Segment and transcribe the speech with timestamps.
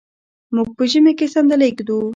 [0.55, 1.99] موږ په ژمي کې صندلی ږدو.